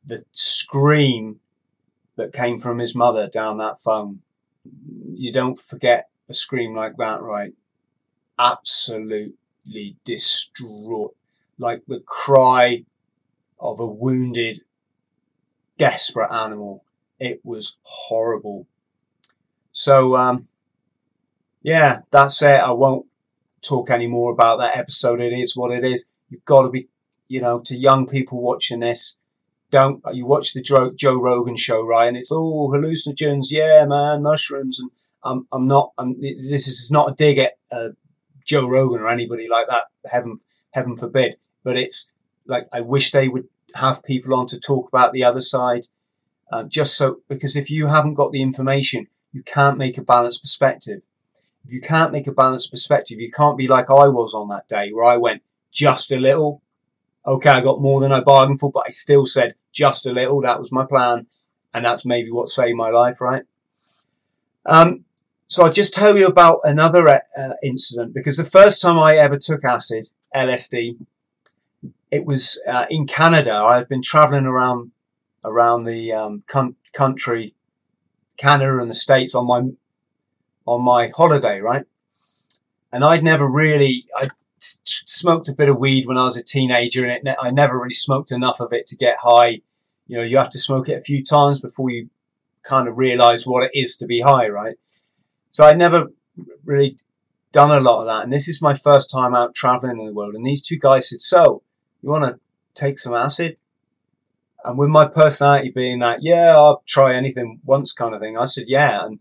[0.05, 1.41] The scream
[2.15, 4.21] that came from his mother down that phone.
[5.13, 7.53] You don't forget a scream like that, right?
[9.71, 11.15] Absolutely distraught.
[11.57, 12.83] Like the cry
[13.57, 14.61] of a wounded,
[15.77, 16.83] desperate animal.
[17.19, 18.67] It was horrible.
[19.71, 20.47] So, um,
[21.61, 22.59] yeah, that's it.
[22.59, 23.05] I won't
[23.61, 25.21] talk any more about that episode.
[25.21, 26.05] It is what it is.
[26.29, 26.89] You've got to be,
[27.29, 29.17] you know, to young people watching this,
[29.69, 32.07] don't you watch the Joe, Joe Rogan show, right?
[32.07, 34.89] And it's all oh, hallucinogens, yeah, man, mushrooms, and
[35.23, 35.91] I'm I'm not.
[35.97, 37.89] I'm, this is not a dig at uh,
[38.51, 39.85] Joe Rogan or anybody like that.
[40.05, 40.39] Heaven
[40.71, 41.37] heaven forbid.
[41.63, 42.09] But it's
[42.45, 45.87] like I wish they would have people on to talk about the other side,
[46.51, 50.41] uh, just so because if you haven't got the information, you can't make a balanced
[50.41, 51.01] perspective.
[51.65, 54.67] If you can't make a balanced perspective, you can't be like I was on that
[54.67, 56.61] day where I went just a little
[57.25, 60.41] Okay, I got more than I bargained for, but I still said just a little.
[60.41, 61.27] That was my plan.
[61.73, 63.43] And that's maybe what saved my life, right?
[64.65, 65.05] Um,
[65.51, 67.19] so I'll just tell you about another uh,
[67.61, 70.95] incident because the first time I ever took acid, LSD,
[72.09, 73.55] it was uh, in Canada.
[73.55, 74.91] I had been traveling around
[75.43, 76.43] around the um,
[76.93, 77.53] country,
[78.37, 79.63] Canada and the States on my
[80.65, 81.83] on my holiday, right?
[82.93, 87.03] And I'd never really I smoked a bit of weed when I was a teenager,
[87.03, 89.59] and it, I never really smoked enough of it to get high.
[90.07, 92.09] You know, you have to smoke it a few times before you
[92.63, 94.77] kind of realize what it is to be high, right?
[95.51, 96.11] So I'd never
[96.63, 96.97] really
[97.51, 100.13] done a lot of that, and this is my first time out traveling in the
[100.13, 100.35] world.
[100.35, 101.63] And these two guys said, "So,
[102.01, 102.39] you want to
[102.73, 103.57] take some acid?"
[104.63, 108.45] And with my personality being that, yeah, I'll try anything once kind of thing, I
[108.45, 109.05] said, yeah.
[109.05, 109.19] And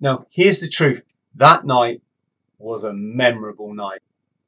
[0.00, 1.02] now, here's the truth
[1.34, 2.02] that night
[2.58, 4.00] was a memorable night.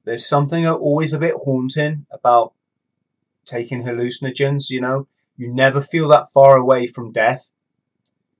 [0.04, 2.52] There's something always a bit haunting about
[3.44, 7.50] taking hallucinogens, you know, you never feel that far away from death.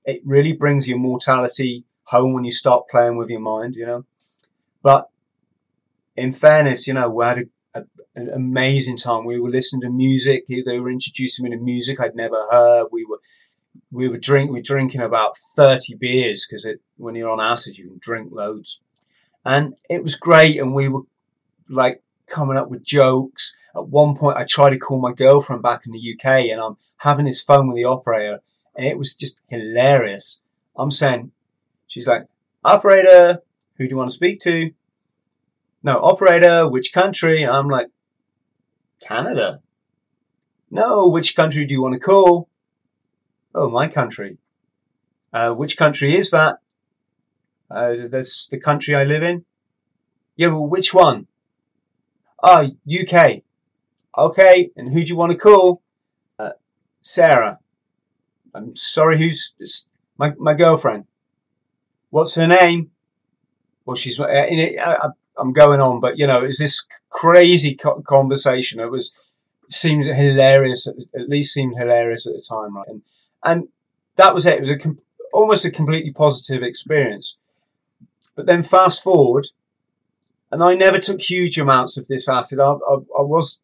[0.05, 4.05] It really brings your mortality home when you start playing with your mind, you know.
[4.81, 5.09] But
[6.15, 7.83] in fairness, you know, we had a
[8.15, 9.25] an amazing time.
[9.25, 10.45] We were listening to music.
[10.47, 12.87] They were introducing me to music I'd never heard.
[12.91, 13.19] We were
[13.91, 16.67] we were drink we were drinking about thirty beers because
[16.97, 18.79] when you're on acid you can drink loads,
[19.45, 20.57] and it was great.
[20.59, 21.03] And we were
[21.69, 23.55] like coming up with jokes.
[23.75, 26.77] At one point, I tried to call my girlfriend back in the UK, and I'm
[26.97, 28.39] having this phone with the operator,
[28.75, 30.41] and it was just hilarious.
[30.75, 31.31] I'm saying,
[31.87, 32.27] she's like,
[32.63, 33.41] operator,
[33.77, 34.71] who do you want to speak to?
[35.83, 37.45] No, operator, which country?
[37.45, 37.87] I'm like,
[38.99, 39.61] Canada.
[40.69, 42.49] No, which country do you want to call?
[43.55, 44.37] Oh, my country.
[45.31, 46.57] Uh, which country is that?
[47.69, 49.45] Uh, that's the country I live in.
[50.35, 51.27] Yeah, well, which one?
[52.41, 53.41] Ah, oh, UK.
[54.17, 55.81] Okay, and who do you want to call?
[56.37, 56.51] Uh,
[57.01, 57.59] Sarah.
[58.53, 59.53] I'm sorry, who's
[60.17, 61.06] my my girlfriend?
[62.09, 62.91] What's her name?
[63.85, 64.79] Well, she's uh, in it.
[64.79, 68.79] I, I'm going on, but you know, it's this crazy conversation.
[68.79, 69.13] It was
[69.69, 72.87] seemed hilarious, at least seemed hilarious at the time, right?
[72.87, 73.01] And
[73.43, 73.67] and
[74.15, 74.55] that was it.
[74.55, 74.77] It was a
[75.33, 77.39] almost a completely positive experience.
[78.35, 79.47] But then fast forward,
[80.51, 82.59] and I never took huge amounts of this acid.
[82.59, 83.59] I, I, I was,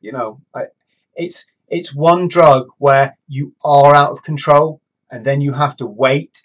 [0.00, 0.66] you know, I,
[1.14, 5.86] it's it's one drug where you are out of control, and then you have to
[5.86, 6.35] wait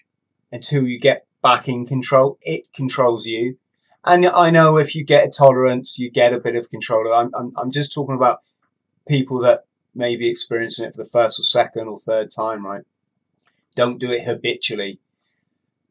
[0.52, 2.38] until you get back in control.
[2.42, 3.56] It controls you.
[4.04, 7.12] And I know if you get a tolerance, you get a bit of control.
[7.12, 8.40] I'm, I'm, I'm just talking about
[9.08, 12.82] people that may be experiencing it for the first or second or third time, right?
[13.74, 15.00] Don't do it habitually.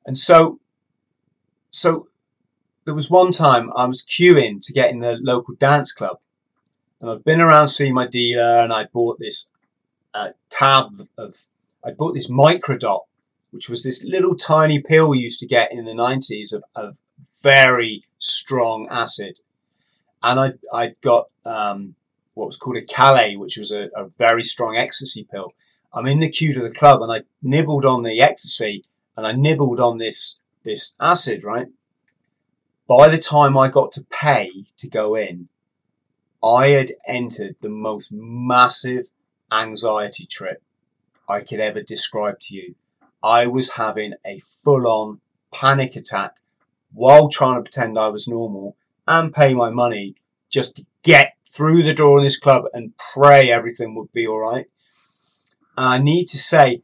[0.06, 0.60] And so,
[1.72, 2.08] so
[2.86, 6.18] there was one time I was queuing to get in the local dance club,
[7.00, 9.50] and I'd been around seeing my dealer, and I bought this
[10.14, 11.46] uh, tab of,
[11.84, 13.02] I bought this microdot,
[13.52, 16.98] which was this little tiny pill we used to get in the 90s of, of
[17.44, 19.40] very strong acid.
[20.24, 21.96] And I, I got um,
[22.34, 25.54] what was called a Calais, which was a, a very strong ecstasy pill.
[25.94, 28.86] I'm in the queue to the club and I nibbled on the ecstasy
[29.18, 31.68] and I nibbled on this this acid, right?
[32.88, 35.50] By the time I got to pay to go in,
[36.44, 39.08] I had entered the most massive
[39.52, 40.62] anxiety trip
[41.28, 42.76] I could ever describe to you.
[43.24, 46.38] I was having a full on panic attack
[46.94, 48.76] while trying to pretend I was normal
[49.08, 50.16] and pay my money
[50.50, 54.40] just to get through the door in this club and pray everything would be all
[54.40, 54.68] right.
[55.78, 56.82] And I need to say,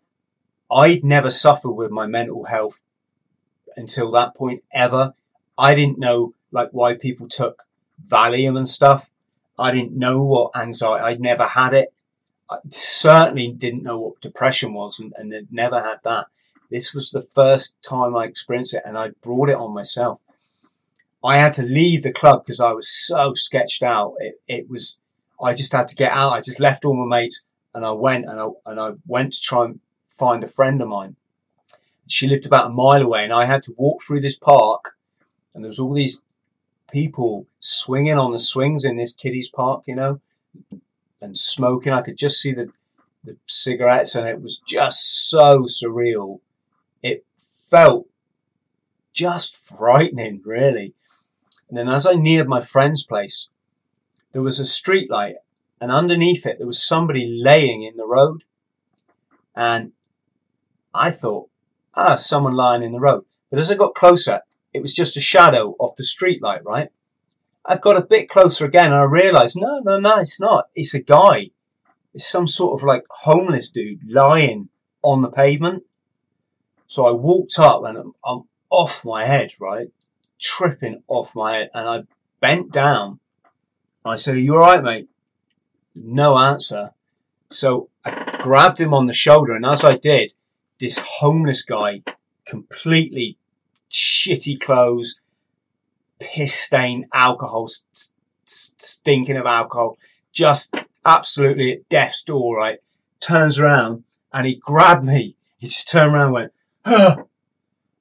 [0.69, 2.80] I'd never suffered with my mental health
[3.76, 5.13] until that point ever.
[5.58, 7.63] I didn't know like why people took
[8.06, 9.10] Valium and stuff.
[9.58, 11.04] I didn't know what anxiety.
[11.04, 11.93] I'd never had it.
[12.49, 16.27] I certainly didn't know what depression was, and, and had never had that.
[16.69, 20.19] This was the first time I experienced it, and I brought it on myself.
[21.23, 24.15] I had to leave the club because I was so sketched out.
[24.19, 24.97] It, it was,
[25.41, 26.33] I just had to get out.
[26.33, 29.41] I just left all my mates and I went and I, and I went to
[29.41, 29.80] try and
[30.17, 31.15] find a friend of mine.
[32.07, 34.95] She lived about a mile away and I had to walk through this park
[35.53, 36.22] and there was all these
[36.91, 40.22] people swinging on the swings in this kiddies park, you know,
[41.22, 41.93] and smoking.
[41.93, 42.72] I could just see the,
[43.24, 46.39] the cigarettes and it was just so surreal
[47.01, 47.26] it
[47.70, 48.07] felt
[49.13, 50.93] just frightening, really.
[51.70, 53.49] And then as I neared my friend's place,
[54.32, 55.36] there was a street light,
[55.82, 58.43] and underneath it there was somebody laying in the road.
[59.55, 59.93] And
[60.93, 61.49] I thought,
[61.95, 63.26] ah, someone lying in the road.
[63.49, 64.41] But as I got closer,
[64.74, 66.89] it was just a shadow of the street light, right?
[67.68, 70.70] I got a bit closer again and I realised, no, no, no, it's not.
[70.74, 71.51] It's a guy.
[72.13, 74.70] It's some sort of like homeless dude lying
[75.01, 75.84] on the pavement.
[76.88, 79.89] So I walked up and I'm, I'm off my head, right?
[80.39, 81.70] Tripping off my head.
[81.74, 82.03] And I
[82.39, 83.20] bent down.
[84.05, 85.09] I said, Are you all right, mate?
[85.93, 86.91] No answer.
[87.49, 89.53] So I grabbed him on the shoulder.
[89.53, 90.34] And as I did,
[90.80, 92.03] this homeless guy,
[92.45, 93.38] completely
[93.91, 95.20] shitty clothes,
[96.20, 98.13] piss stained alcohol, st-
[98.45, 99.97] stinking of alcohol,
[100.32, 102.80] just absolutely at death's door, right?
[103.20, 104.03] Turns around
[104.34, 105.36] and he grabbed me.
[105.57, 106.53] He just turned around and went,
[106.86, 107.24] Huh!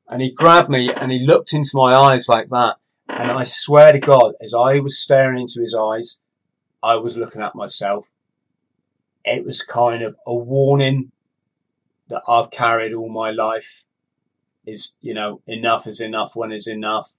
[0.08, 2.76] and he grabbed me and he looked into my eyes like that.
[3.08, 6.20] And I swear to God, as I was staring into his eyes,
[6.82, 8.06] I was looking at myself.
[9.24, 11.10] It was kind of a warning
[12.08, 13.84] that I've carried all my life
[14.64, 17.12] is, you know, enough is enough when is enough.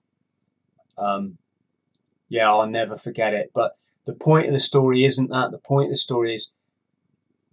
[0.98, 1.38] Um,
[2.30, 3.52] yeah, I'll never forget it.
[3.54, 5.52] But the point of the story isn't that.
[5.52, 6.52] The point of the story is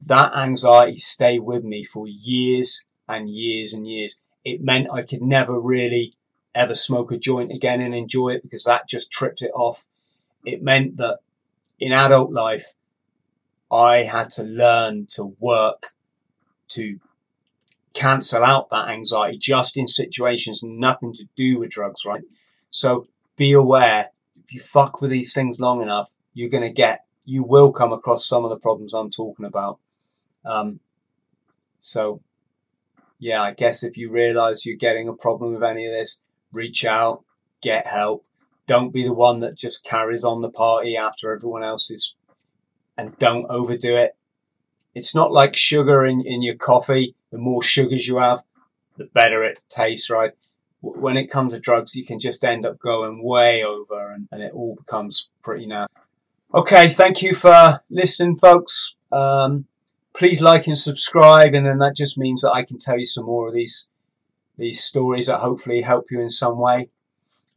[0.07, 4.17] that anxiety stayed with me for years and years and years.
[4.45, 6.15] It meant I could never really
[6.55, 9.85] ever smoke a joint again and enjoy it because that just tripped it off.
[10.45, 11.19] It meant that
[11.81, 12.75] in adult life,
[13.71, 15.95] I had to learn to work
[16.69, 17.01] to
[17.93, 22.23] cancel out that anxiety just in situations nothing to do with drugs, right?
[22.71, 23.07] So
[23.37, 24.11] be aware
[24.45, 27.93] if you fuck with these things long enough, you're going to get, you will come
[27.93, 29.79] across some of the problems I'm talking about.
[30.45, 30.81] Um,
[31.81, 32.21] so,
[33.19, 36.21] yeah, I guess if you realize you're getting a problem with any of this,
[36.53, 37.25] reach out,
[37.63, 38.25] get help.
[38.67, 42.15] Don't be the one that just carries on the party after everyone else is,
[42.97, 44.17] and don't overdo it.
[44.95, 47.15] It's not like sugar in, in your coffee.
[47.31, 48.43] The more sugars you have,
[48.97, 50.33] the better it tastes, right?
[50.85, 54.43] When it comes to drugs, you can just end up going way over and, and
[54.43, 55.87] it all becomes pretty now.
[56.53, 58.95] Okay, thank you for listening, folks.
[59.11, 59.65] Um,
[60.13, 63.25] please like and subscribe, and then that just means that I can tell you some
[63.25, 63.89] more of these
[64.57, 66.89] these stories that hopefully help you in some way.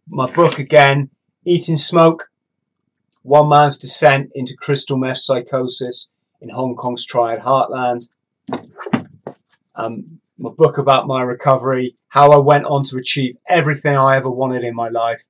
[0.08, 1.10] My book again,
[1.46, 2.32] Eating Smoke,
[3.22, 6.10] One Man's Descent into Crystal Meth Psychosis
[6.42, 8.08] in Hong Kong's Triad Heartland.
[9.76, 14.30] Um, my book about my recovery, how I went on to achieve everything I ever
[14.30, 15.26] wanted in my life.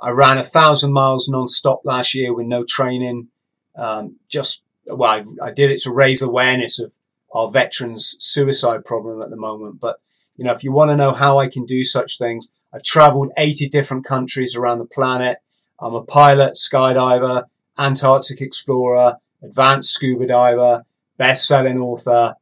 [0.00, 3.28] I ran a thousand miles non-stop last year with no training.
[3.76, 6.92] Um, just well, I, I did it to raise awareness of
[7.32, 9.80] our veterans' suicide problem at the moment.
[9.80, 10.00] But
[10.36, 13.32] you know, if you want to know how I can do such things, I've traveled
[13.36, 15.38] 80 different countries around the planet.
[15.80, 17.44] I'm a pilot, skydiver,
[17.78, 20.84] Antarctic explorer, advanced scuba diver,
[21.16, 22.34] best-selling author,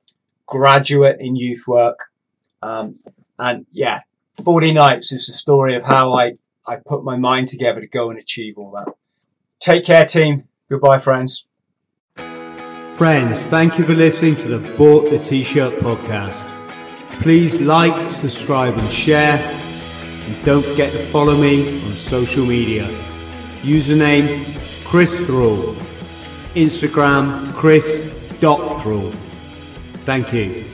[0.47, 2.11] graduate in youth work.
[2.63, 3.01] Um,
[3.39, 4.01] and yeah,
[4.45, 6.35] 40 Nights is the story of how I,
[6.67, 8.95] I put my mind together to go and achieve all that.
[9.61, 10.49] Take care, team.
[10.69, 11.47] Goodbye, friends.
[12.97, 16.51] Friends, thank you for listening to the Bought the T-Shirt podcast.
[17.21, 19.39] Please like, subscribe and share.
[19.39, 22.89] And don't forget to follow me on social media.
[23.63, 24.45] Username
[24.85, 25.75] Chris Thrall.
[26.55, 29.13] Instagram chris.thrall.
[30.07, 30.66] Thank you.